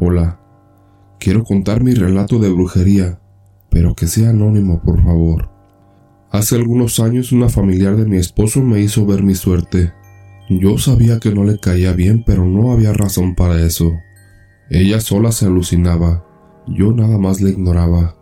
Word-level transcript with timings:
Hola, 0.00 0.38
quiero 1.18 1.42
contar 1.42 1.82
mi 1.82 1.92
relato 1.92 2.38
de 2.38 2.48
brujería, 2.48 3.18
pero 3.68 3.96
que 3.96 4.06
sea 4.06 4.30
anónimo, 4.30 4.80
por 4.80 5.02
favor. 5.02 5.50
Hace 6.30 6.54
algunos 6.54 7.00
años 7.00 7.32
una 7.32 7.48
familiar 7.48 7.96
de 7.96 8.06
mi 8.06 8.16
esposo 8.16 8.62
me 8.62 8.80
hizo 8.80 9.04
ver 9.06 9.24
mi 9.24 9.34
suerte. 9.34 9.92
Yo 10.48 10.78
sabía 10.78 11.18
que 11.18 11.34
no 11.34 11.42
le 11.42 11.58
caía 11.58 11.94
bien, 11.94 12.22
pero 12.24 12.46
no 12.46 12.70
había 12.70 12.92
razón 12.92 13.34
para 13.34 13.60
eso. 13.60 13.92
Ella 14.70 15.00
sola 15.00 15.32
se 15.32 15.46
alucinaba, 15.46 16.24
yo 16.68 16.92
nada 16.92 17.18
más 17.18 17.40
le 17.40 17.50
ignoraba. 17.50 18.14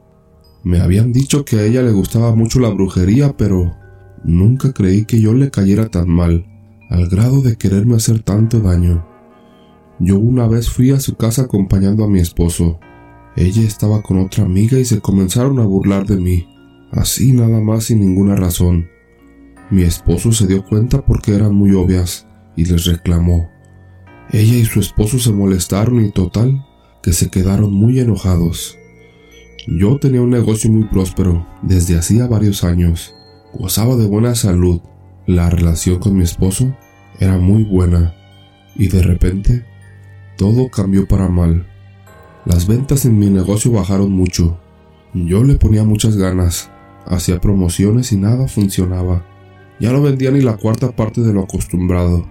Me 0.64 0.80
habían 0.80 1.12
dicho 1.12 1.44
que 1.44 1.58
a 1.58 1.64
ella 1.64 1.82
le 1.82 1.92
gustaba 1.92 2.34
mucho 2.34 2.58
la 2.58 2.70
brujería, 2.70 3.36
pero 3.36 3.76
nunca 4.24 4.72
creí 4.72 5.04
que 5.04 5.20
yo 5.20 5.34
le 5.34 5.50
cayera 5.50 5.90
tan 5.90 6.08
mal, 6.08 6.46
al 6.88 7.06
grado 7.10 7.42
de 7.42 7.56
quererme 7.56 7.96
hacer 7.96 8.22
tanto 8.22 8.60
daño. 8.60 9.15
Yo 9.98 10.18
una 10.18 10.46
vez 10.46 10.68
fui 10.68 10.90
a 10.90 11.00
su 11.00 11.16
casa 11.16 11.42
acompañando 11.42 12.04
a 12.04 12.08
mi 12.08 12.20
esposo. 12.20 12.78
Ella 13.36 13.62
estaba 13.62 14.02
con 14.02 14.18
otra 14.18 14.44
amiga 14.44 14.78
y 14.78 14.84
se 14.84 15.00
comenzaron 15.00 15.58
a 15.58 15.64
burlar 15.64 16.06
de 16.06 16.16
mí, 16.16 16.46
así 16.92 17.32
nada 17.32 17.60
más 17.60 17.84
sin 17.84 18.00
ninguna 18.00 18.36
razón. 18.36 18.88
Mi 19.70 19.82
esposo 19.82 20.32
se 20.32 20.46
dio 20.46 20.64
cuenta 20.64 21.04
porque 21.04 21.34
eran 21.34 21.54
muy 21.54 21.72
obvias 21.72 22.26
y 22.56 22.66
les 22.66 22.84
reclamó. 22.84 23.50
Ella 24.32 24.56
y 24.56 24.64
su 24.64 24.80
esposo 24.80 25.18
se 25.18 25.32
molestaron 25.32 26.04
y 26.04 26.10
total 26.10 26.64
que 27.02 27.12
se 27.12 27.30
quedaron 27.30 27.72
muy 27.72 27.98
enojados. 27.98 28.78
Yo 29.66 29.98
tenía 29.98 30.22
un 30.22 30.30
negocio 30.30 30.70
muy 30.70 30.84
próspero 30.84 31.46
desde 31.62 31.98
hacía 31.98 32.26
varios 32.26 32.64
años. 32.64 33.14
Gozaba 33.54 33.96
de 33.96 34.06
buena 34.06 34.34
salud. 34.34 34.80
La 35.26 35.50
relación 35.50 35.98
con 35.98 36.16
mi 36.16 36.22
esposo 36.22 36.76
era 37.18 37.38
muy 37.38 37.64
buena. 37.64 38.14
Y 38.76 38.88
de 38.88 39.02
repente, 39.02 39.64
todo 40.36 40.68
cambió 40.68 41.08
para 41.08 41.28
mal. 41.28 41.66
Las 42.44 42.66
ventas 42.66 43.04
en 43.04 43.18
mi 43.18 43.28
negocio 43.28 43.72
bajaron 43.72 44.12
mucho. 44.12 44.58
Yo 45.14 45.42
le 45.42 45.56
ponía 45.56 45.84
muchas 45.84 46.16
ganas. 46.16 46.70
Hacía 47.06 47.40
promociones 47.40 48.12
y 48.12 48.16
nada 48.16 48.48
funcionaba. 48.48 49.24
Ya 49.80 49.92
no 49.92 50.02
vendía 50.02 50.30
ni 50.30 50.40
la 50.40 50.56
cuarta 50.56 50.92
parte 50.92 51.22
de 51.22 51.32
lo 51.32 51.42
acostumbrado. 51.42 52.28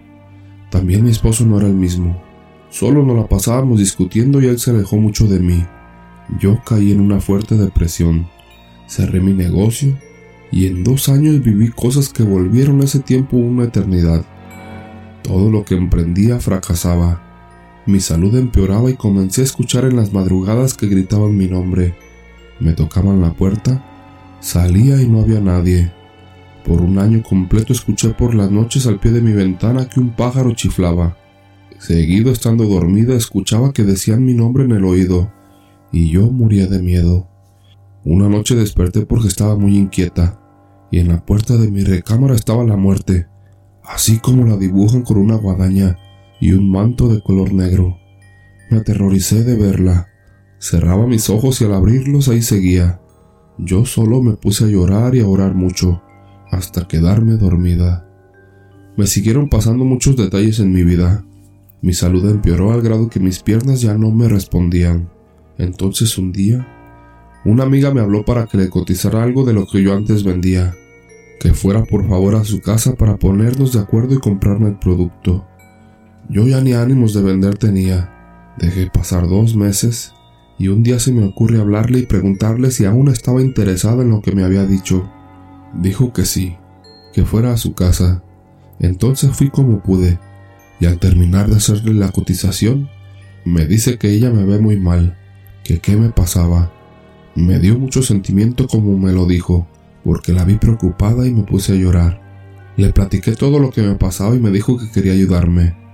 También 0.69 1.03
mi 1.03 1.11
esposo 1.11 1.45
no 1.45 1.57
era 1.57 1.67
el 1.67 1.73
mismo. 1.73 2.21
Solo 2.69 3.03
nos 3.03 3.17
la 3.17 3.27
pasábamos 3.27 3.79
discutiendo 3.79 4.41
y 4.41 4.47
él 4.47 4.59
se 4.59 4.71
alejó 4.71 4.97
mucho 4.97 5.27
de 5.27 5.39
mí. 5.39 5.65
Yo 6.39 6.61
caí 6.65 6.91
en 6.91 7.01
una 7.01 7.19
fuerte 7.19 7.55
depresión. 7.55 8.27
Cerré 8.87 9.19
mi 9.19 9.33
negocio 9.33 9.97
y 10.51 10.67
en 10.67 10.83
dos 10.83 11.09
años 11.09 11.43
viví 11.43 11.69
cosas 11.69 12.09
que 12.09 12.23
volvieron 12.23 12.81
ese 12.81 12.99
tiempo 12.99 13.37
una 13.37 13.65
eternidad. 13.65 14.25
Todo 15.23 15.49
lo 15.49 15.65
que 15.65 15.75
emprendía 15.75 16.39
fracasaba. 16.39 17.24
Mi 17.87 17.99
salud 17.99 18.35
empeoraba 18.35 18.89
y 18.89 18.95
comencé 18.95 19.41
a 19.41 19.43
escuchar 19.43 19.85
en 19.85 19.95
las 19.95 20.11
madrugadas 20.11 20.73
que 20.73 20.87
gritaban 20.87 21.37
mi 21.37 21.47
nombre. 21.47 21.95
Me 22.59 22.73
tocaban 22.73 23.21
la 23.21 23.33
puerta, 23.33 23.85
salía 24.39 24.99
y 25.01 25.07
no 25.07 25.21
había 25.21 25.39
nadie. 25.39 25.91
Por 26.65 26.81
un 26.81 26.97
año 26.97 27.21
completo 27.21 27.73
escuché 27.73 28.09
por 28.09 28.33
las 28.33 28.49
noches 28.49 28.87
al 28.87 28.99
pie 28.99 29.11
de 29.11 29.21
mi 29.21 29.33
ventana 29.33 29.87
que 29.87 29.99
un 29.99 30.15
pájaro 30.15 30.53
chiflaba. 30.55 31.15
Seguido 31.77 32.31
estando 32.31 32.65
dormida 32.65 33.13
escuchaba 33.13 33.71
que 33.71 33.83
decían 33.83 34.25
mi 34.25 34.33
nombre 34.33 34.63
en 34.63 34.71
el 34.71 34.83
oído, 34.83 35.31
y 35.91 36.09
yo 36.09 36.31
moría 36.31 36.65
de 36.65 36.81
miedo. 36.81 37.27
Una 38.03 38.29
noche 38.29 38.55
desperté 38.55 39.05
porque 39.05 39.27
estaba 39.27 39.55
muy 39.57 39.77
inquieta, 39.77 40.39
y 40.89 40.97
en 40.99 41.09
la 41.09 41.23
puerta 41.23 41.55
de 41.57 41.69
mi 41.69 41.83
recámara 41.83 42.33
estaba 42.33 42.63
la 42.63 42.77
muerte, 42.77 43.27
así 43.83 44.17
como 44.17 44.43
la 44.47 44.57
dibujan 44.57 45.03
con 45.03 45.17
una 45.17 45.35
guadaña 45.35 45.99
y 46.45 46.53
un 46.53 46.69
manto 46.69 47.07
de 47.07 47.21
color 47.21 47.53
negro. 47.53 47.97
Me 48.69 48.77
aterroricé 48.77 49.43
de 49.43 49.55
verla. 49.55 50.09
Cerraba 50.59 51.07
mis 51.07 51.27
ojos 51.31 51.59
y 51.59 51.65
al 51.65 51.73
abrirlos 51.73 52.27
ahí 52.27 52.43
seguía. 52.43 53.01
Yo 53.57 53.83
solo 53.85 54.21
me 54.21 54.33
puse 54.33 54.65
a 54.65 54.67
llorar 54.67 55.15
y 55.15 55.21
a 55.21 55.27
orar 55.27 55.55
mucho 55.55 56.03
hasta 56.51 56.87
quedarme 56.87 57.37
dormida. 57.37 58.07
Me 58.95 59.07
siguieron 59.07 59.49
pasando 59.49 59.85
muchos 59.85 60.17
detalles 60.17 60.59
en 60.59 60.71
mi 60.71 60.83
vida. 60.83 61.25
Mi 61.81 61.93
salud 61.93 62.29
empeoró 62.29 62.73
al 62.73 62.83
grado 62.83 63.09
que 63.09 63.19
mis 63.19 63.39
piernas 63.39 63.81
ya 63.81 63.97
no 63.97 64.11
me 64.11 64.29
respondían. 64.29 65.09
Entonces 65.57 66.15
un 66.19 66.31
día, 66.31 66.67
una 67.43 67.63
amiga 67.63 67.91
me 67.91 68.01
habló 68.01 68.23
para 68.23 68.45
que 68.45 68.59
le 68.59 68.69
cotizara 68.69 69.23
algo 69.23 69.45
de 69.45 69.53
lo 69.53 69.65
que 69.65 69.81
yo 69.81 69.95
antes 69.95 70.23
vendía, 70.23 70.75
que 71.39 71.55
fuera 71.55 71.85
por 71.85 72.07
favor 72.07 72.35
a 72.35 72.43
su 72.43 72.61
casa 72.61 72.93
para 72.93 73.17
ponernos 73.17 73.73
de 73.73 73.79
acuerdo 73.79 74.13
y 74.13 74.19
comprarme 74.19 74.69
el 74.69 74.77
producto. 74.77 75.47
Yo 76.29 76.47
ya 76.47 76.61
ni 76.61 76.73
ánimos 76.73 77.13
de 77.13 77.21
vender 77.21 77.57
tenía. 77.57 78.11
Dejé 78.57 78.89
pasar 78.89 79.27
dos 79.27 79.55
meses 79.55 80.13
y 80.57 80.69
un 80.69 80.83
día 80.83 80.99
se 80.99 81.11
me 81.11 81.25
ocurre 81.25 81.59
hablarle 81.59 81.99
y 81.99 82.05
preguntarle 82.05 82.71
si 82.71 82.85
aún 82.85 83.09
estaba 83.09 83.41
interesada 83.41 84.03
en 84.03 84.09
lo 84.09 84.21
que 84.21 84.31
me 84.31 84.43
había 84.43 84.65
dicho. 84.65 85.09
Dijo 85.73 86.13
que 86.13 86.25
sí, 86.25 86.55
que 87.13 87.25
fuera 87.25 87.53
a 87.53 87.57
su 87.57 87.73
casa. 87.73 88.23
Entonces 88.79 89.31
fui 89.31 89.49
como 89.49 89.83
pude, 89.83 90.19
y 90.79 90.85
al 90.85 90.99
terminar 90.99 91.49
de 91.49 91.57
hacerle 91.57 91.93
la 91.93 92.11
cotización, 92.11 92.89
me 93.43 93.65
dice 93.65 93.97
que 93.97 94.09
ella 94.09 94.31
me 94.31 94.43
ve 94.43 94.59
muy 94.59 94.77
mal, 94.77 95.17
que 95.63 95.79
qué 95.79 95.95
me 95.95 96.09
pasaba. 96.09 96.71
Me 97.35 97.59
dio 97.59 97.77
mucho 97.77 98.01
sentimiento 98.01 98.67
como 98.67 98.97
me 98.97 99.11
lo 99.11 99.25
dijo, 99.25 99.67
porque 100.03 100.33
la 100.33 100.45
vi 100.45 100.55
preocupada 100.55 101.27
y 101.27 101.33
me 101.33 101.43
puse 101.43 101.73
a 101.73 101.75
llorar. 101.75 102.21
Le 102.77 102.91
platiqué 102.91 103.33
todo 103.33 103.59
lo 103.59 103.71
que 103.71 103.81
me 103.81 103.95
pasaba 103.95 104.35
y 104.35 104.39
me 104.39 104.51
dijo 104.51 104.77
que 104.77 104.89
quería 104.91 105.13
ayudarme. 105.13 105.84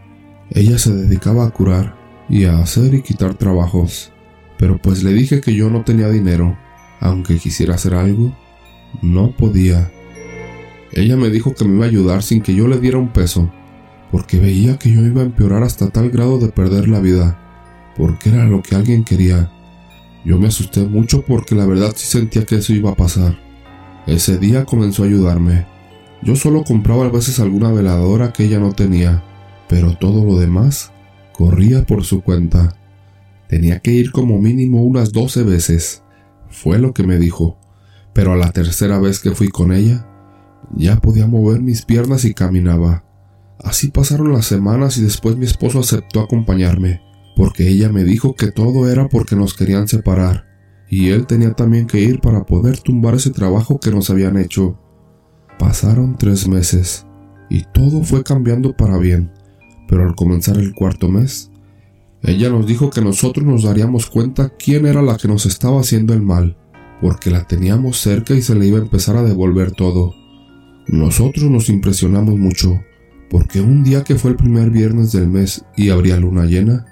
Ella 0.53 0.77
se 0.77 0.93
dedicaba 0.93 1.45
a 1.45 1.51
curar 1.51 1.95
y 2.27 2.43
a 2.43 2.59
hacer 2.59 2.93
y 2.93 3.01
quitar 3.01 3.35
trabajos, 3.35 4.11
pero 4.57 4.77
pues 4.81 5.01
le 5.01 5.13
dije 5.13 5.39
que 5.39 5.55
yo 5.55 5.69
no 5.69 5.85
tenía 5.85 6.09
dinero, 6.09 6.57
aunque 6.99 7.37
quisiera 7.37 7.75
hacer 7.75 7.93
algo, 7.93 8.35
no 9.01 9.31
podía. 9.31 9.89
Ella 10.91 11.15
me 11.15 11.29
dijo 11.29 11.55
que 11.55 11.63
me 11.63 11.75
iba 11.75 11.85
a 11.85 11.87
ayudar 11.87 12.21
sin 12.21 12.41
que 12.41 12.53
yo 12.53 12.67
le 12.67 12.79
diera 12.79 12.97
un 12.97 13.13
peso, 13.13 13.49
porque 14.11 14.39
veía 14.39 14.77
que 14.77 14.91
yo 14.91 15.01
iba 15.01 15.21
a 15.21 15.25
empeorar 15.25 15.63
hasta 15.63 15.89
tal 15.89 16.09
grado 16.09 16.37
de 16.37 16.49
perder 16.49 16.89
la 16.89 16.99
vida, 16.99 17.39
porque 17.95 18.27
era 18.27 18.43
lo 18.43 18.61
que 18.61 18.75
alguien 18.75 19.05
quería. 19.05 19.49
Yo 20.25 20.37
me 20.37 20.49
asusté 20.49 20.81
mucho 20.85 21.21
porque 21.21 21.55
la 21.55 21.65
verdad 21.65 21.93
sí 21.95 22.05
sentía 22.07 22.45
que 22.45 22.55
eso 22.55 22.73
iba 22.73 22.91
a 22.91 22.95
pasar. 22.95 23.39
Ese 24.05 24.37
día 24.37 24.65
comenzó 24.65 25.03
a 25.03 25.05
ayudarme. 25.05 25.65
Yo 26.21 26.35
solo 26.35 26.65
compraba 26.65 27.05
a 27.05 27.09
veces 27.09 27.39
alguna 27.39 27.71
veladora 27.71 28.33
que 28.33 28.43
ella 28.43 28.59
no 28.59 28.73
tenía, 28.73 29.23
pero 29.71 29.97
todo 29.97 30.23
lo 30.23 30.37
demás 30.37 30.91
corría 31.33 31.83
por 31.83 32.03
su 32.03 32.21
cuenta. 32.21 32.75
Tenía 33.49 33.79
que 33.79 33.91
ir 33.91 34.11
como 34.11 34.39
mínimo 34.39 34.83
unas 34.83 35.11
doce 35.11 35.41
veces. 35.41 36.03
Fue 36.47 36.77
lo 36.77 36.93
que 36.93 37.01
me 37.01 37.17
dijo 37.17 37.57
pero 38.13 38.33
a 38.33 38.37
la 38.37 38.51
tercera 38.51 38.99
vez 38.99 39.19
que 39.19 39.31
fui 39.31 39.49
con 39.49 39.71
ella, 39.71 40.05
ya 40.75 40.97
podía 40.97 41.27
mover 41.27 41.61
mis 41.61 41.83
piernas 41.83 42.25
y 42.25 42.33
caminaba. 42.33 43.03
Así 43.59 43.89
pasaron 43.89 44.33
las 44.33 44.45
semanas 44.45 44.97
y 44.97 45.03
después 45.03 45.37
mi 45.37 45.45
esposo 45.45 45.79
aceptó 45.79 46.21
acompañarme, 46.21 47.01
porque 47.35 47.67
ella 47.67 47.89
me 47.89 48.03
dijo 48.03 48.35
que 48.35 48.51
todo 48.51 48.89
era 48.89 49.07
porque 49.07 49.35
nos 49.35 49.53
querían 49.53 49.87
separar, 49.87 50.45
y 50.89 51.09
él 51.09 51.25
tenía 51.27 51.53
también 51.53 51.87
que 51.87 52.01
ir 52.01 52.19
para 52.19 52.45
poder 52.45 52.79
tumbar 52.79 53.15
ese 53.15 53.29
trabajo 53.29 53.79
que 53.79 53.91
nos 53.91 54.09
habían 54.09 54.37
hecho. 54.37 54.79
Pasaron 55.59 56.17
tres 56.17 56.47
meses, 56.47 57.05
y 57.49 57.63
todo 57.73 58.03
fue 58.03 58.23
cambiando 58.23 58.75
para 58.75 58.97
bien, 58.97 59.31
pero 59.91 60.05
al 60.05 60.15
comenzar 60.15 60.57
el 60.57 60.73
cuarto 60.73 61.09
mes, 61.09 61.51
ella 62.23 62.49
nos 62.49 62.65
dijo 62.65 62.89
que 62.89 63.01
nosotros 63.01 63.45
nos 63.45 63.63
daríamos 63.63 64.05
cuenta 64.05 64.53
quién 64.57 64.85
era 64.85 65.01
la 65.01 65.17
que 65.17 65.27
nos 65.27 65.45
estaba 65.45 65.81
haciendo 65.81 66.13
el 66.13 66.21
mal, 66.21 66.55
porque 67.01 67.29
la 67.29 67.45
teníamos 67.45 67.97
cerca 67.97 68.33
y 68.33 68.41
se 68.41 68.55
le 68.55 68.67
iba 68.67 68.77
a 68.77 68.83
empezar 68.83 69.17
a 69.17 69.23
devolver 69.23 69.73
todo. 69.73 70.15
Nosotros 70.87 71.51
nos 71.51 71.67
impresionamos 71.67 72.37
mucho, 72.37 72.81
porque 73.29 73.59
un 73.59 73.83
día 73.83 74.05
que 74.05 74.15
fue 74.15 74.31
el 74.31 74.37
primer 74.37 74.69
viernes 74.69 75.11
del 75.11 75.27
mes 75.27 75.65
y 75.75 75.89
habría 75.89 76.15
luna 76.15 76.45
llena, 76.45 76.85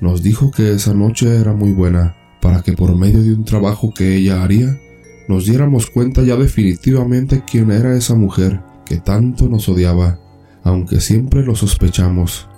nos 0.00 0.22
dijo 0.22 0.52
que 0.52 0.70
esa 0.70 0.94
noche 0.94 1.40
era 1.40 1.52
muy 1.52 1.72
buena, 1.72 2.14
para 2.40 2.62
que 2.62 2.74
por 2.74 2.94
medio 2.94 3.24
de 3.24 3.34
un 3.34 3.44
trabajo 3.44 3.92
que 3.92 4.14
ella 4.14 4.44
haría, 4.44 4.78
nos 5.26 5.46
diéramos 5.46 5.90
cuenta 5.90 6.22
ya 6.22 6.36
definitivamente 6.36 7.42
quién 7.44 7.72
era 7.72 7.96
esa 7.96 8.14
mujer 8.14 8.60
que 8.84 8.98
tanto 8.98 9.48
nos 9.48 9.68
odiaba, 9.68 10.20
aunque 10.66 11.00
siempre 11.00 11.44
lo 11.44 11.54
sospechamos. 11.54 12.48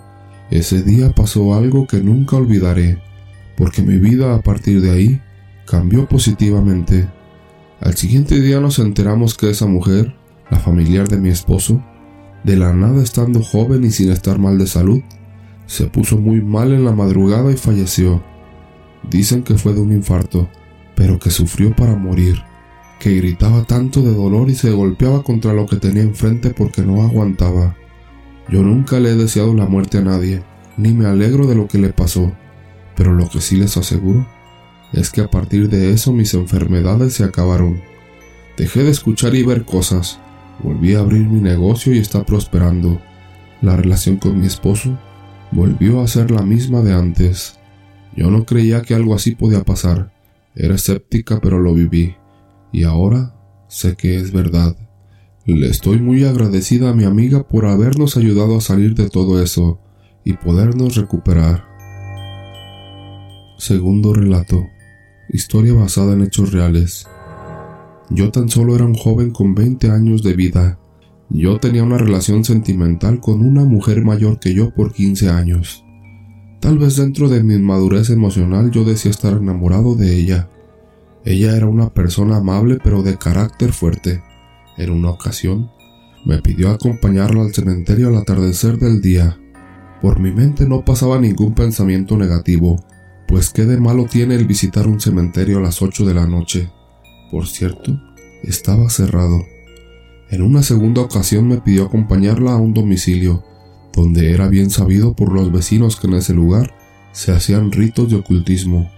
Ese 0.50 0.82
día 0.82 1.12
pasó 1.12 1.52
algo 1.52 1.86
que 1.86 1.98
nunca 1.98 2.36
olvidaré, 2.36 3.02
porque 3.54 3.82
mi 3.82 3.98
vida 3.98 4.34
a 4.34 4.40
partir 4.40 4.80
de 4.80 4.90
ahí 4.90 5.20
cambió 5.66 6.08
positivamente. 6.08 7.06
Al 7.82 7.96
siguiente 7.96 8.40
día 8.40 8.60
nos 8.60 8.78
enteramos 8.78 9.36
que 9.36 9.50
esa 9.50 9.66
mujer, 9.66 10.16
la 10.50 10.58
familiar 10.58 11.06
de 11.06 11.18
mi 11.18 11.28
esposo, 11.28 11.84
de 12.44 12.56
la 12.56 12.72
nada 12.72 13.02
estando 13.02 13.42
joven 13.42 13.84
y 13.84 13.90
sin 13.90 14.10
estar 14.10 14.38
mal 14.38 14.56
de 14.56 14.66
salud, 14.66 15.02
se 15.66 15.84
puso 15.84 16.16
muy 16.16 16.40
mal 16.40 16.72
en 16.72 16.86
la 16.86 16.92
madrugada 16.92 17.52
y 17.52 17.58
falleció. 17.58 18.22
Dicen 19.10 19.42
que 19.42 19.58
fue 19.58 19.74
de 19.74 19.82
un 19.82 19.92
infarto, 19.92 20.48
pero 20.94 21.18
que 21.18 21.28
sufrió 21.28 21.76
para 21.76 21.94
morir, 21.94 22.42
que 23.00 23.14
gritaba 23.16 23.64
tanto 23.64 24.00
de 24.00 24.14
dolor 24.14 24.48
y 24.48 24.54
se 24.54 24.70
golpeaba 24.70 25.22
contra 25.22 25.52
lo 25.52 25.66
que 25.66 25.76
tenía 25.76 26.04
enfrente 26.04 26.54
porque 26.56 26.80
no 26.80 27.02
aguantaba. 27.02 27.76
Yo 28.50 28.62
nunca 28.62 28.98
le 28.98 29.10
he 29.10 29.14
deseado 29.14 29.54
la 29.54 29.66
muerte 29.66 29.98
a 29.98 30.02
nadie, 30.02 30.42
ni 30.76 30.92
me 30.92 31.06
alegro 31.06 31.46
de 31.46 31.54
lo 31.54 31.68
que 31.68 31.78
le 31.78 31.90
pasó, 31.90 32.32
Pero 32.96 33.14
lo 33.14 33.28
que 33.28 33.40
sí 33.40 33.56
les 33.56 33.76
aseguro 33.76 34.26
es 34.92 35.10
que 35.10 35.20
a 35.20 35.28
partir 35.28 35.68
de 35.68 35.92
eso 35.92 36.12
mis 36.12 36.34
enfermedades 36.34 37.14
se 37.14 37.24
acabaron. 37.24 37.80
Dejé 38.56 38.82
de 38.82 38.90
escuchar 38.90 39.36
y 39.36 39.44
ver 39.44 39.64
cosas, 39.64 40.18
volví 40.62 40.94
a 40.94 41.00
abrir 41.00 41.26
mi 41.26 41.40
negocio 41.40 41.94
y 41.94 41.98
está 41.98 42.24
prosperando. 42.24 43.00
La 43.62 43.76
relación 43.76 44.16
con 44.16 44.40
mi 44.40 44.46
esposo 44.46 44.98
volvió 45.52 46.00
a 46.00 46.08
ser 46.08 46.30
la 46.30 46.42
misma 46.42 46.82
de 46.82 46.94
antes. 46.94 47.58
Yo 48.16 48.30
no 48.30 48.44
creía 48.44 48.82
que 48.82 48.94
algo 48.94 49.14
así 49.14 49.34
podía 49.34 49.62
pasar. 49.62 50.12
Era 50.54 50.74
escéptica 50.74 51.38
pero 51.40 51.60
lo 51.60 51.74
viví. 51.74 52.16
Y 52.72 52.84
ahora 52.84 53.34
sé 53.68 53.94
que 53.94 54.16
es 54.16 54.32
verdad. 54.32 54.76
Le 55.48 55.66
estoy 55.68 55.98
muy 55.98 56.24
agradecida 56.24 56.90
a 56.90 56.94
mi 56.94 57.04
amiga 57.04 57.42
por 57.42 57.64
habernos 57.64 58.18
ayudado 58.18 58.58
a 58.58 58.60
salir 58.60 58.94
de 58.94 59.08
todo 59.08 59.42
eso 59.42 59.80
y 60.22 60.34
podernos 60.34 60.94
recuperar. 60.96 61.64
Segundo 63.56 64.12
relato. 64.12 64.66
Historia 65.30 65.72
basada 65.72 66.12
en 66.12 66.20
hechos 66.20 66.52
reales. 66.52 67.06
Yo 68.10 68.30
tan 68.30 68.50
solo 68.50 68.74
era 68.76 68.84
un 68.84 68.92
joven 68.92 69.30
con 69.30 69.54
20 69.54 69.90
años 69.90 70.22
de 70.22 70.34
vida. 70.34 70.78
Yo 71.30 71.58
tenía 71.58 71.82
una 71.82 71.96
relación 71.96 72.44
sentimental 72.44 73.18
con 73.18 73.40
una 73.40 73.64
mujer 73.64 74.04
mayor 74.04 74.40
que 74.40 74.52
yo 74.52 74.74
por 74.74 74.92
15 74.92 75.30
años. 75.30 75.82
Tal 76.60 76.76
vez 76.76 76.96
dentro 76.96 77.30
de 77.30 77.42
mi 77.42 77.54
inmadurez 77.54 78.10
emocional 78.10 78.70
yo 78.70 78.84
decía 78.84 79.10
estar 79.10 79.32
enamorado 79.32 79.94
de 79.94 80.14
ella. 80.14 80.50
Ella 81.24 81.56
era 81.56 81.68
una 81.68 81.88
persona 81.88 82.36
amable 82.36 82.76
pero 82.84 83.02
de 83.02 83.16
carácter 83.16 83.72
fuerte. 83.72 84.27
En 84.78 84.90
una 84.90 85.10
ocasión, 85.10 85.70
me 86.24 86.38
pidió 86.38 86.70
acompañarla 86.70 87.42
al 87.42 87.52
cementerio 87.52 88.08
al 88.08 88.16
atardecer 88.16 88.78
del 88.78 89.00
día. 89.00 89.38
Por 90.00 90.20
mi 90.20 90.30
mente 90.30 90.66
no 90.66 90.84
pasaba 90.84 91.18
ningún 91.18 91.54
pensamiento 91.54 92.16
negativo, 92.16 92.82
pues 93.26 93.50
qué 93.50 93.64
de 93.64 93.78
malo 93.78 94.06
tiene 94.06 94.36
el 94.36 94.46
visitar 94.46 94.86
un 94.86 95.00
cementerio 95.00 95.58
a 95.58 95.60
las 95.60 95.82
8 95.82 96.06
de 96.06 96.14
la 96.14 96.26
noche. 96.26 96.70
Por 97.30 97.46
cierto, 97.46 98.00
estaba 98.42 98.88
cerrado. 98.88 99.42
En 100.30 100.42
una 100.42 100.62
segunda 100.62 101.02
ocasión 101.02 101.48
me 101.48 101.58
pidió 101.58 101.84
acompañarla 101.84 102.52
a 102.52 102.56
un 102.56 102.72
domicilio, 102.72 103.44
donde 103.92 104.32
era 104.32 104.48
bien 104.48 104.70
sabido 104.70 105.14
por 105.14 105.32
los 105.32 105.50
vecinos 105.50 105.96
que 105.96 106.06
en 106.06 106.14
ese 106.14 106.34
lugar 106.34 106.74
se 107.12 107.32
hacían 107.32 107.72
ritos 107.72 108.10
de 108.10 108.16
ocultismo. 108.16 108.90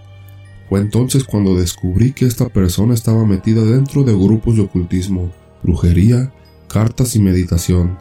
Fue 0.69 0.79
entonces 0.79 1.23
cuando 1.23 1.55
descubrí 1.55 2.13
que 2.13 2.25
esta 2.25 2.47
persona 2.49 2.93
estaba 2.93 3.25
metida 3.25 3.63
dentro 3.63 4.03
de 4.03 4.13
grupos 4.13 4.55
de 4.55 4.61
ocultismo, 4.61 5.31
brujería, 5.63 6.33
cartas 6.67 7.15
y 7.15 7.19
meditación. 7.19 7.97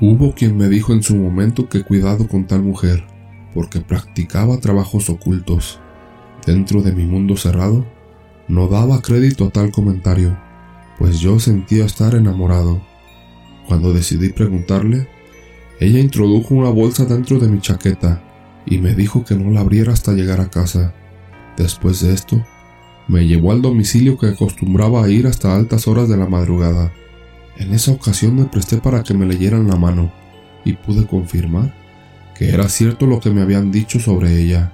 Hubo 0.00 0.34
quien 0.34 0.56
me 0.56 0.68
dijo 0.68 0.92
en 0.92 1.02
su 1.02 1.16
momento 1.16 1.68
que 1.68 1.82
cuidado 1.82 2.28
con 2.28 2.46
tal 2.46 2.62
mujer, 2.62 3.04
porque 3.54 3.80
practicaba 3.80 4.58
trabajos 4.58 5.08
ocultos. 5.08 5.80
Dentro 6.44 6.82
de 6.82 6.92
mi 6.92 7.06
mundo 7.06 7.36
cerrado, 7.36 7.86
no 8.48 8.68
daba 8.68 9.00
crédito 9.02 9.46
a 9.46 9.50
tal 9.50 9.72
comentario, 9.72 10.38
pues 10.98 11.20
yo 11.20 11.40
sentía 11.40 11.84
estar 11.84 12.14
enamorado. 12.14 12.82
Cuando 13.66 13.92
decidí 13.92 14.28
preguntarle, 14.28 15.08
ella 15.80 15.98
introdujo 15.98 16.54
una 16.54 16.70
bolsa 16.70 17.04
dentro 17.04 17.38
de 17.38 17.48
mi 17.48 17.60
chaqueta 17.60 18.22
y 18.64 18.78
me 18.78 18.94
dijo 18.94 19.24
que 19.24 19.34
no 19.34 19.50
la 19.50 19.60
abriera 19.60 19.92
hasta 19.92 20.12
llegar 20.12 20.40
a 20.40 20.50
casa. 20.50 20.94
Después 21.56 22.00
de 22.00 22.12
esto, 22.12 22.44
me 23.08 23.26
llevó 23.26 23.52
al 23.52 23.62
domicilio 23.62 24.18
que 24.18 24.26
acostumbraba 24.26 25.04
a 25.04 25.08
ir 25.08 25.26
hasta 25.26 25.54
altas 25.54 25.86
horas 25.86 26.08
de 26.08 26.16
la 26.16 26.26
madrugada. 26.26 26.92
En 27.56 27.72
esa 27.72 27.92
ocasión 27.92 28.36
me 28.36 28.44
presté 28.44 28.78
para 28.78 29.02
que 29.02 29.14
me 29.14 29.26
leyeran 29.26 29.68
la 29.68 29.76
mano 29.76 30.12
y 30.64 30.72
pude 30.74 31.06
confirmar 31.06 31.74
que 32.36 32.50
era 32.50 32.68
cierto 32.68 33.06
lo 33.06 33.20
que 33.20 33.30
me 33.30 33.40
habían 33.40 33.70
dicho 33.70 33.98
sobre 33.98 34.40
ella. 34.42 34.72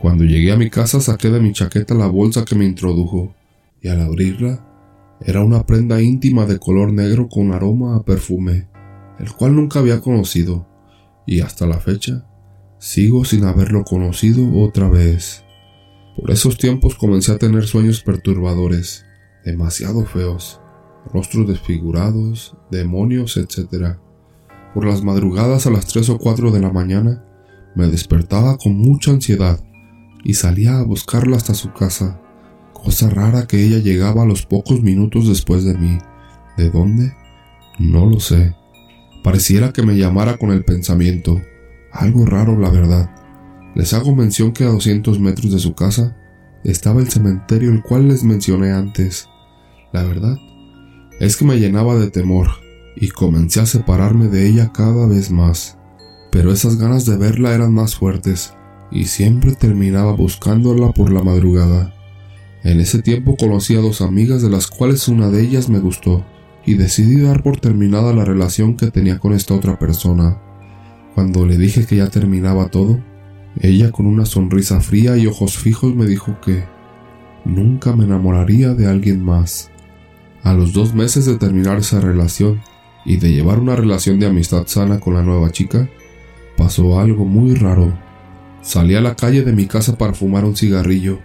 Cuando 0.00 0.24
llegué 0.24 0.52
a 0.52 0.56
mi 0.56 0.70
casa 0.70 1.00
saqué 1.00 1.30
de 1.30 1.40
mi 1.40 1.52
chaqueta 1.52 1.94
la 1.94 2.06
bolsa 2.06 2.44
que 2.44 2.54
me 2.54 2.64
introdujo, 2.64 3.34
y 3.80 3.88
al 3.88 4.00
abrirla 4.00 4.64
era 5.20 5.42
una 5.42 5.64
prenda 5.66 6.00
íntima 6.02 6.46
de 6.46 6.58
color 6.58 6.92
negro 6.92 7.28
con 7.28 7.52
aroma 7.52 7.96
a 7.96 8.02
perfume, 8.04 8.68
el 9.18 9.32
cual 9.32 9.56
nunca 9.56 9.78
había 9.78 10.00
conocido, 10.00 10.68
y 11.26 11.40
hasta 11.40 11.66
la 11.66 11.78
fecha 11.78 12.26
sigo 12.78 13.24
sin 13.24 13.44
haberlo 13.44 13.84
conocido 13.84 14.60
otra 14.60 14.88
vez. 14.88 15.43
Por 16.16 16.30
esos 16.30 16.58
tiempos 16.58 16.94
comencé 16.94 17.32
a 17.32 17.38
tener 17.38 17.66
sueños 17.66 18.02
perturbadores, 18.02 19.04
demasiado 19.44 20.04
feos, 20.06 20.60
rostros 21.12 21.48
desfigurados, 21.48 22.56
demonios, 22.70 23.36
etc. 23.36 23.96
Por 24.74 24.86
las 24.86 25.02
madrugadas 25.02 25.66
a 25.66 25.70
las 25.70 25.86
3 25.86 26.10
o 26.10 26.18
4 26.18 26.52
de 26.52 26.60
la 26.60 26.70
mañana 26.70 27.24
me 27.74 27.88
despertaba 27.88 28.56
con 28.56 28.76
mucha 28.76 29.10
ansiedad 29.10 29.60
y 30.22 30.34
salía 30.34 30.78
a 30.78 30.84
buscarla 30.84 31.36
hasta 31.36 31.54
su 31.54 31.72
casa. 31.72 32.20
Cosa 32.72 33.10
rara 33.10 33.46
que 33.46 33.64
ella 33.64 33.78
llegaba 33.78 34.22
a 34.22 34.26
los 34.26 34.46
pocos 34.46 34.82
minutos 34.82 35.28
después 35.28 35.64
de 35.64 35.74
mí. 35.74 35.98
¿De 36.56 36.70
dónde? 36.70 37.12
No 37.78 38.06
lo 38.06 38.20
sé. 38.20 38.54
Pareciera 39.24 39.72
que 39.72 39.82
me 39.82 39.96
llamara 39.96 40.36
con 40.36 40.50
el 40.50 40.64
pensamiento. 40.64 41.40
Algo 41.90 42.24
raro, 42.24 42.58
la 42.58 42.70
verdad. 42.70 43.23
Les 43.74 43.92
hago 43.92 44.14
mención 44.14 44.52
que 44.52 44.64
a 44.64 44.68
200 44.68 45.18
metros 45.18 45.52
de 45.52 45.58
su 45.58 45.74
casa 45.74 46.16
estaba 46.62 47.00
el 47.00 47.08
cementerio 47.08 47.70
el 47.70 47.82
cual 47.82 48.08
les 48.08 48.22
mencioné 48.22 48.72
antes. 48.72 49.28
La 49.92 50.04
verdad 50.04 50.36
es 51.20 51.36
que 51.36 51.44
me 51.44 51.58
llenaba 51.58 51.96
de 51.96 52.10
temor 52.10 52.48
y 52.96 53.08
comencé 53.08 53.60
a 53.60 53.66
separarme 53.66 54.28
de 54.28 54.48
ella 54.48 54.72
cada 54.72 55.06
vez 55.06 55.30
más. 55.30 55.78
Pero 56.30 56.52
esas 56.52 56.76
ganas 56.76 57.06
de 57.06 57.16
verla 57.16 57.54
eran 57.54 57.72
más 57.72 57.96
fuertes 57.96 58.54
y 58.90 59.06
siempre 59.06 59.54
terminaba 59.54 60.12
buscándola 60.12 60.92
por 60.92 61.12
la 61.12 61.22
madrugada. 61.22 61.94
En 62.62 62.80
ese 62.80 63.02
tiempo 63.02 63.36
conocí 63.36 63.76
a 63.76 63.80
dos 63.80 64.00
amigas 64.00 64.40
de 64.40 64.50
las 64.50 64.68
cuales 64.68 65.08
una 65.08 65.28
de 65.28 65.42
ellas 65.42 65.68
me 65.68 65.80
gustó 65.80 66.24
y 66.64 66.74
decidí 66.74 67.20
dar 67.20 67.42
por 67.42 67.60
terminada 67.60 68.14
la 68.14 68.24
relación 68.24 68.76
que 68.76 68.90
tenía 68.90 69.18
con 69.18 69.32
esta 69.32 69.54
otra 69.54 69.78
persona. 69.78 70.40
Cuando 71.14 71.44
le 71.46 71.58
dije 71.58 71.86
que 71.86 71.96
ya 71.96 72.08
terminaba 72.08 72.68
todo, 72.68 73.00
ella 73.60 73.92
con 73.92 74.06
una 74.06 74.26
sonrisa 74.26 74.80
fría 74.80 75.16
y 75.16 75.26
ojos 75.26 75.58
fijos 75.58 75.94
me 75.94 76.06
dijo 76.06 76.40
que 76.40 76.64
nunca 77.44 77.94
me 77.94 78.04
enamoraría 78.04 78.74
de 78.74 78.86
alguien 78.86 79.22
más. 79.22 79.70
A 80.42 80.52
los 80.52 80.72
dos 80.72 80.94
meses 80.94 81.24
de 81.26 81.38
terminar 81.38 81.78
esa 81.78 82.00
relación, 82.00 82.60
y 83.04 83.18
de 83.18 83.32
llevar 83.32 83.58
una 83.58 83.76
relación 83.76 84.18
de 84.18 84.26
amistad 84.26 84.66
sana 84.66 84.98
con 84.98 85.14
la 85.14 85.22
nueva 85.22 85.50
chica, 85.50 85.88
pasó 86.56 86.98
algo 86.98 87.24
muy 87.24 87.54
raro. 87.54 87.92
Salí 88.62 88.94
a 88.94 89.00
la 89.00 89.14
calle 89.14 89.42
de 89.42 89.52
mi 89.52 89.66
casa 89.66 89.98
para 89.98 90.14
fumar 90.14 90.44
un 90.44 90.56
cigarrillo 90.56 91.20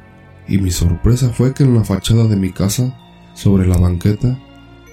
y 0.48 0.58
mi 0.58 0.72
sorpresa 0.72 1.30
fue 1.30 1.54
que 1.54 1.64
en 1.64 1.76
la 1.76 1.84
fachada 1.84 2.28
de 2.28 2.36
mi 2.36 2.52
casa, 2.52 2.98
sobre 3.34 3.68
la 3.68 3.78
banqueta, 3.78 4.38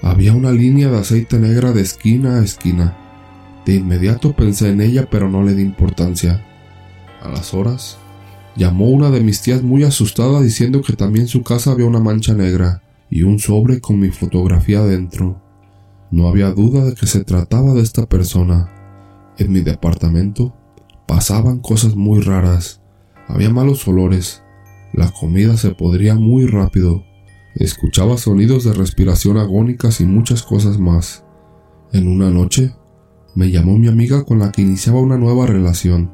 había 0.01 0.33
una 0.33 0.51
línea 0.51 0.89
de 0.89 0.99
aceite 0.99 1.39
negra 1.39 1.71
de 1.71 1.81
esquina 1.81 2.39
a 2.39 2.43
esquina. 2.43 2.95
De 3.65 3.75
inmediato 3.75 4.33
pensé 4.33 4.69
en 4.69 4.79
ella 4.79 5.07
pero 5.09 5.29
no 5.29 5.43
le 5.43 5.55
di 5.55 5.63
importancia. 5.63 6.45
A 7.21 7.29
las 7.29 7.53
horas, 7.53 7.97
llamó 8.55 8.89
una 8.89 9.09
de 9.09 9.21
mis 9.21 9.41
tías 9.41 9.63
muy 9.63 9.83
asustada 9.83 10.41
diciendo 10.41 10.81
que 10.81 10.93
también 10.93 11.23
en 11.23 11.29
su 11.29 11.43
casa 11.43 11.71
había 11.71 11.85
una 11.85 11.99
mancha 11.99 12.33
negra 12.33 12.83
y 13.09 13.23
un 13.23 13.39
sobre 13.39 13.81
con 13.81 13.99
mi 13.99 14.09
fotografía 14.09 14.83
dentro. 14.83 15.41
No 16.11 16.27
había 16.27 16.51
duda 16.51 16.85
de 16.85 16.95
que 16.95 17.07
se 17.07 17.23
trataba 17.23 17.73
de 17.73 17.81
esta 17.81 18.05
persona. 18.07 18.71
En 19.37 19.51
mi 19.51 19.61
departamento 19.61 20.55
pasaban 21.07 21.59
cosas 21.59 21.95
muy 21.95 22.21
raras. 22.21 22.81
Había 23.27 23.49
malos 23.49 23.87
olores. 23.87 24.43
La 24.93 25.11
comida 25.11 25.57
se 25.57 25.71
podría 25.71 26.15
muy 26.15 26.47
rápido. 26.47 27.03
Escuchaba 27.55 28.17
sonidos 28.17 28.63
de 28.63 28.73
respiración 28.73 29.37
agónicas 29.37 29.99
y 29.99 30.05
muchas 30.05 30.43
cosas 30.43 30.77
más. 30.79 31.25
En 31.91 32.07
una 32.07 32.29
noche, 32.29 32.73
me 33.35 33.51
llamó 33.51 33.77
mi 33.77 33.87
amiga 33.87 34.23
con 34.23 34.39
la 34.39 34.51
que 34.51 34.61
iniciaba 34.61 34.99
una 34.99 35.17
nueva 35.17 35.45
relación. 35.45 36.11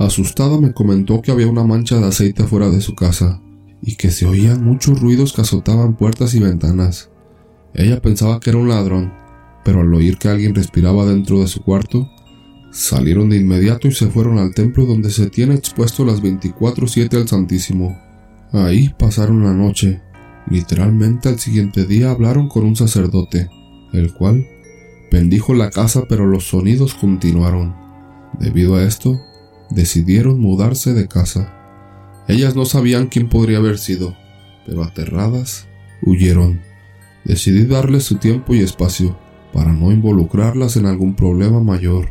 Asustada 0.00 0.58
me 0.58 0.72
comentó 0.72 1.20
que 1.20 1.30
había 1.30 1.46
una 1.46 1.62
mancha 1.62 1.98
de 1.98 2.06
aceite 2.06 2.44
fuera 2.44 2.70
de 2.70 2.80
su 2.80 2.94
casa 2.94 3.42
y 3.82 3.96
que 3.96 4.10
se 4.10 4.24
oían 4.24 4.64
muchos 4.64 4.98
ruidos 4.98 5.34
que 5.34 5.42
azotaban 5.42 5.94
puertas 5.94 6.32
y 6.32 6.40
ventanas. 6.40 7.10
Ella 7.74 8.00
pensaba 8.00 8.40
que 8.40 8.48
era 8.48 8.58
un 8.58 8.70
ladrón, 8.70 9.12
pero 9.62 9.82
al 9.82 9.92
oír 9.92 10.16
que 10.16 10.28
alguien 10.28 10.54
respiraba 10.54 11.04
dentro 11.04 11.40
de 11.40 11.48
su 11.48 11.60
cuarto, 11.60 12.08
salieron 12.72 13.28
de 13.28 13.36
inmediato 13.36 13.88
y 13.88 13.92
se 13.92 14.06
fueron 14.06 14.38
al 14.38 14.54
templo 14.54 14.86
donde 14.86 15.10
se 15.10 15.28
tiene 15.28 15.54
expuesto 15.54 16.02
las 16.06 16.22
24-7 16.22 17.18
al 17.18 17.28
Santísimo. 17.28 17.94
Ahí 18.52 18.94
pasaron 18.98 19.44
la 19.44 19.52
noche. 19.52 20.00
Literalmente 20.48 21.28
al 21.28 21.38
siguiente 21.38 21.84
día 21.84 22.10
hablaron 22.10 22.48
con 22.48 22.64
un 22.64 22.74
sacerdote, 22.74 23.50
el 23.92 24.14
cual 24.14 24.46
bendijo 25.12 25.52
la 25.52 25.68
casa 25.68 26.04
pero 26.08 26.26
los 26.26 26.44
sonidos 26.44 26.94
continuaron. 26.94 27.76
Debido 28.38 28.76
a 28.76 28.84
esto, 28.84 29.20
decidieron 29.70 30.40
mudarse 30.40 30.94
de 30.94 31.08
casa. 31.08 31.56
Ellas 32.28 32.54
no 32.54 32.64
sabían 32.64 33.06
quién 33.06 33.28
podría 33.28 33.58
haber 33.58 33.78
sido, 33.78 34.16
pero 34.66 34.84
aterradas, 34.84 35.66
huyeron. 36.02 36.60
Decidí 37.24 37.64
darles 37.64 38.04
su 38.04 38.16
tiempo 38.16 38.54
y 38.54 38.60
espacio 38.60 39.16
para 39.52 39.72
no 39.72 39.90
involucrarlas 39.90 40.76
en 40.76 40.86
algún 40.86 41.14
problema 41.14 41.60
mayor. 41.60 42.10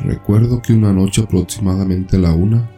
Recuerdo 0.00 0.62
que 0.62 0.72
una 0.72 0.92
noche 0.92 1.22
aproximadamente 1.22 2.18
la 2.18 2.32
una, 2.32 2.70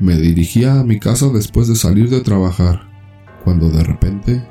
Me 0.00 0.14
dirigía 0.16 0.78
a 0.78 0.84
mi 0.84 1.00
casa 1.00 1.28
después 1.28 1.66
de 1.66 1.74
salir 1.74 2.08
de 2.08 2.20
trabajar, 2.20 2.88
cuando 3.42 3.68
de 3.68 3.82
repente, 3.82 4.44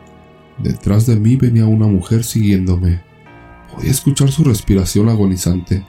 detrás 0.58 1.06
de 1.06 1.16
mí 1.16 1.38
venía 1.38 1.66
una 1.66 1.88
mujer 1.88 2.26
siguiéndome. 2.26 3.02
Podía 3.74 3.92
escuchar 3.92 4.30
su 4.30 4.44
respiración 4.44 5.08
agonizante, 5.08 5.86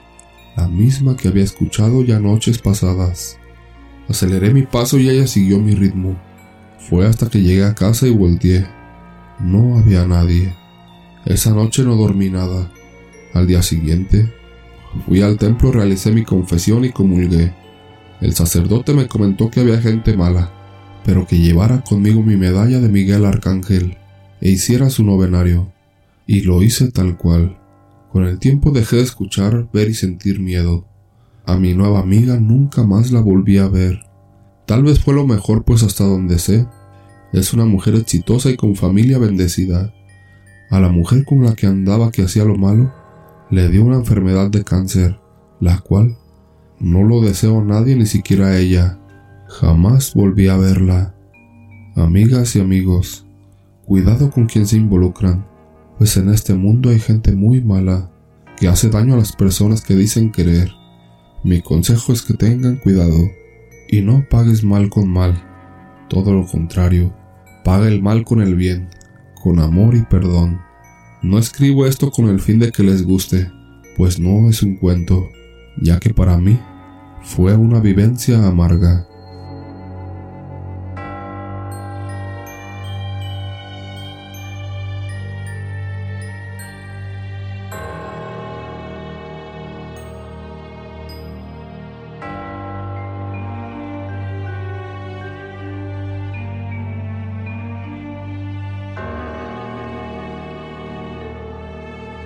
la 0.59 0.67
misma 0.67 1.15
que 1.15 1.29
había 1.29 1.45
escuchado 1.45 2.03
ya 2.03 2.19
noches 2.19 2.57
pasadas. 2.57 3.37
Aceleré 4.09 4.53
mi 4.53 4.63
paso 4.63 4.97
y 4.97 5.09
ella 5.09 5.25
siguió 5.25 5.59
mi 5.59 5.73
ritmo. 5.73 6.19
Fue 6.89 7.05
hasta 7.07 7.29
que 7.29 7.41
llegué 7.41 7.63
a 7.63 7.75
casa 7.75 8.07
y 8.07 8.09
volteé. 8.09 8.67
No 9.39 9.77
había 9.77 10.05
nadie. 10.05 10.53
Esa 11.25 11.51
noche 11.51 11.83
no 11.83 11.95
dormí 11.95 12.29
nada. 12.29 12.69
Al 13.33 13.47
día 13.47 13.61
siguiente, 13.61 14.33
fui 15.05 15.21
al 15.21 15.37
templo, 15.37 15.71
realicé 15.71 16.11
mi 16.11 16.23
confesión 16.23 16.83
y 16.83 16.89
comulgué. 16.89 17.53
El 18.19 18.33
sacerdote 18.33 18.93
me 18.93 19.07
comentó 19.07 19.49
que 19.49 19.61
había 19.61 19.79
gente 19.79 20.17
mala, 20.17 20.51
pero 21.05 21.25
que 21.25 21.37
llevara 21.37 21.81
conmigo 21.83 22.21
mi 22.21 22.35
medalla 22.35 22.81
de 22.81 22.89
Miguel 22.89 23.25
Arcángel 23.25 23.97
e 24.41 24.49
hiciera 24.49 24.89
su 24.89 25.05
novenario. 25.05 25.71
Y 26.27 26.41
lo 26.41 26.61
hice 26.61 26.91
tal 26.91 27.15
cual. 27.15 27.58
Con 28.11 28.25
el 28.25 28.39
tiempo 28.39 28.71
dejé 28.71 28.97
de 28.97 29.03
escuchar, 29.03 29.69
ver 29.71 29.89
y 29.89 29.93
sentir 29.93 30.39
miedo. 30.39 30.85
A 31.45 31.57
mi 31.57 31.73
nueva 31.73 31.99
amiga 31.99 32.39
nunca 32.39 32.83
más 32.83 33.11
la 33.11 33.21
volví 33.21 33.57
a 33.57 33.67
ver. 33.67 33.99
Tal 34.65 34.83
vez 34.83 34.99
fue 34.99 35.13
lo 35.13 35.25
mejor, 35.25 35.63
pues 35.63 35.83
hasta 35.83 36.03
donde 36.03 36.39
sé, 36.39 36.67
es 37.33 37.53
una 37.53 37.65
mujer 37.65 37.95
exitosa 37.95 38.49
y 38.49 38.55
con 38.55 38.75
familia 38.75 39.19
bendecida. 39.19 39.93
A 40.71 40.79
la 40.79 40.89
mujer 40.89 41.25
con 41.25 41.43
la 41.43 41.55
que 41.55 41.67
andaba 41.67 42.11
que 42.11 42.23
hacía 42.23 42.45
lo 42.45 42.55
malo, 42.55 42.91
le 43.51 43.69
dio 43.69 43.83
una 43.83 43.97
enfermedad 43.97 44.49
de 44.49 44.63
cáncer, 44.63 45.19
la 45.59 45.79
cual 45.79 46.17
no 46.79 47.03
lo 47.03 47.21
deseo 47.21 47.61
a 47.61 47.63
nadie, 47.63 47.95
ni 47.95 48.05
siquiera 48.05 48.47
a 48.47 48.57
ella. 48.57 48.99
Jamás 49.47 50.13
volví 50.13 50.47
a 50.47 50.57
verla. 50.57 51.15
Amigas 51.95 52.55
y 52.55 52.61
amigos, 52.61 53.25
cuidado 53.85 54.29
con 54.29 54.45
quien 54.45 54.67
se 54.67 54.77
involucran, 54.77 55.48
pues 55.99 56.15
en 56.15 56.29
este 56.29 56.53
mundo 56.53 56.91
hay 56.91 56.99
gente 56.99 57.33
muy 57.33 57.59
mala 57.61 58.09
que 58.57 58.69
hace 58.69 58.89
daño 58.89 59.15
a 59.15 59.17
las 59.17 59.33
personas 59.33 59.81
que 59.81 59.95
dicen 59.95 60.31
querer. 60.31 60.71
Mi 61.43 61.61
consejo 61.61 62.13
es 62.13 62.21
que 62.21 62.33
tengan 62.33 62.77
cuidado 62.77 63.17
y 63.89 64.01
no 64.01 64.25
pagues 64.29 64.63
mal 64.63 64.89
con 64.89 65.09
mal. 65.09 65.43
Todo 66.07 66.33
lo 66.33 66.47
contrario, 66.47 67.13
paga 67.65 67.89
el 67.89 68.01
mal 68.01 68.23
con 68.23 68.41
el 68.41 68.55
bien, 68.55 68.87
con 69.43 69.59
amor 69.59 69.93
y 69.93 70.03
perdón. 70.03 70.61
No 71.21 71.37
escribo 71.37 71.85
esto 71.85 72.11
con 72.11 72.29
el 72.29 72.39
fin 72.39 72.59
de 72.59 72.71
que 72.71 72.83
les 72.83 73.03
guste, 73.03 73.51
pues 73.97 74.19
no 74.19 74.49
es 74.49 74.63
un 74.63 74.77
cuento, 74.77 75.27
ya 75.81 75.99
que 75.99 76.13
para 76.13 76.37
mí 76.37 76.57
fue 77.23 77.57
una 77.57 77.81
vivencia 77.81 78.47
amarga. 78.47 79.05